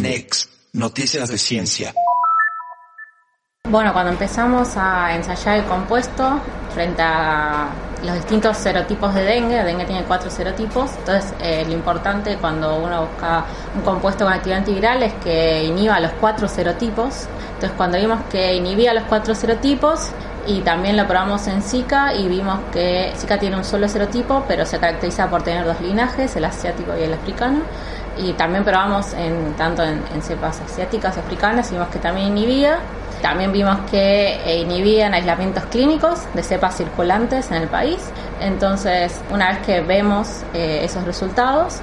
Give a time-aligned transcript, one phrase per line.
[0.00, 1.92] Next, noticias de ciencia.
[3.68, 6.40] Bueno, cuando empezamos a ensayar el compuesto
[6.72, 7.68] frente a
[8.04, 13.06] los distintos serotipos de dengue, dengue tiene cuatro serotipos, entonces eh, lo importante cuando uno
[13.06, 13.44] busca
[13.74, 17.26] un compuesto con actividad antiviral es que inhiba los cuatro serotipos.
[17.54, 20.10] Entonces cuando vimos que inhibía los cuatro serotipos
[20.46, 24.64] y también lo probamos en Zika y vimos que Zika tiene un solo serotipo, pero
[24.64, 27.62] se caracteriza por tener dos linajes, el asiático y el africano
[28.18, 32.78] y también probamos en, tanto en, cepas asiáticas africanas vimos que también inhibía.
[33.22, 37.98] También vimos que eh, inhibía en aislamientos clínicos de cepas circulantes en el país.
[38.40, 41.80] Entonces, una vez que vemos eh, esos resultados,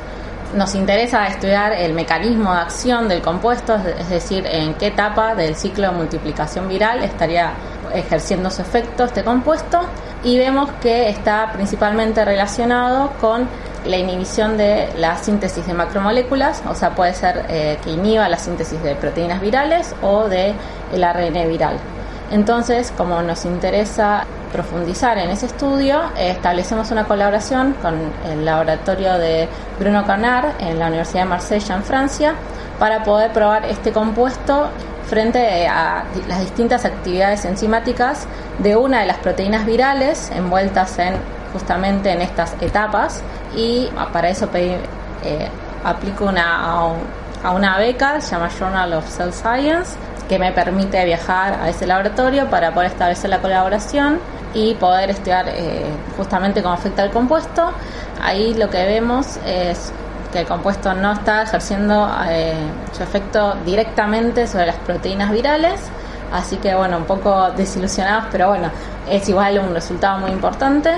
[0.54, 5.56] nos interesa estudiar el mecanismo de acción del compuesto, es decir, en qué etapa del
[5.56, 7.54] ciclo de multiplicación viral estaría
[7.94, 9.82] ejerciendo su efecto este compuesto
[10.24, 13.48] y vemos que está principalmente relacionado con
[13.88, 18.38] la inhibición de la síntesis de macromoléculas, o sea, puede ser eh, que inhiba la
[18.38, 20.54] síntesis de proteínas virales o de
[20.94, 21.78] el ARN viral.
[22.32, 27.96] Entonces, como nos interesa profundizar en ese estudio, establecemos una colaboración con
[28.32, 29.48] el laboratorio de
[29.80, 32.34] Bruno Canard en la Universidad de Marsella en Francia
[32.80, 34.70] para poder probar este compuesto
[35.08, 38.28] frente a las distintas actividades enzimáticas
[38.60, 41.14] de una de las proteínas virales envueltas en
[41.56, 43.24] justamente en estas etapas
[43.56, 44.78] y para eso eh,
[45.86, 46.82] aplico una,
[47.44, 49.96] a, una beca, se llama Journal of Cell Science,
[50.28, 54.20] que me permite viajar a ese laboratorio para poder establecer la colaboración
[54.54, 55.86] y poder estudiar eh,
[56.18, 57.72] justamente cómo afecta el compuesto.
[58.22, 59.94] Ahí lo que vemos es
[60.34, 62.54] que el compuesto no está ejerciendo eh,
[62.92, 65.80] su efecto directamente sobre las proteínas virales,
[66.32, 68.70] así que bueno, un poco desilusionados, pero bueno,
[69.10, 70.92] es igual un resultado muy importante.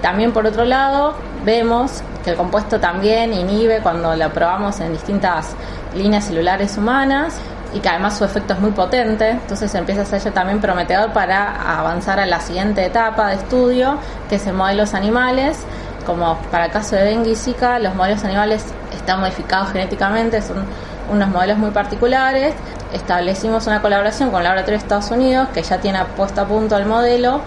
[0.00, 5.54] También por otro lado, vemos que el compuesto también inhibe cuando lo probamos en distintas
[5.94, 7.34] líneas celulares humanas
[7.74, 11.78] y que además su efecto es muy potente, entonces empieza a ser también prometedor para
[11.78, 13.96] avanzar a la siguiente etapa de estudio,
[14.28, 15.58] que es en modelos animales.
[16.04, 20.64] Como para el caso de dengue y zika, los modelos animales están modificados genéticamente, son
[21.10, 22.54] unos modelos muy particulares.
[22.92, 26.76] Establecimos una colaboración con el Laboratorio de Estados Unidos que ya tiene puesto a punto
[26.76, 27.40] el modelo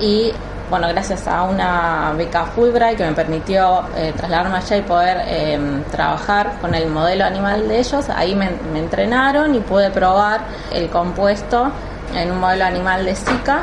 [0.00, 0.32] y
[0.70, 5.82] bueno, gracias a una beca Fulbright que me permitió eh, trasladarme allá y poder em,
[5.84, 11.70] trabajar con el modelo animal de ellos, ahí me, entrenaron y pude probar el compuesto
[12.14, 13.62] en un modelo animal de Zika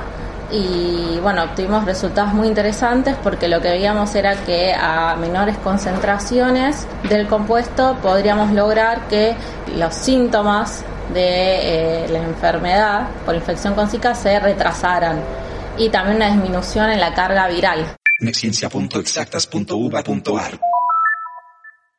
[0.52, 6.88] y bueno, obtuvimos resultados muy interesantes porque lo que veíamos era que a menores concentraciones
[7.10, 9.36] del compuesto podríamos lograr que
[9.76, 10.84] los síntomas
[11.14, 15.20] de eh, la enfermedad por infección con Zika se retrasaran
[15.78, 17.96] y también una disminución en la carga viral.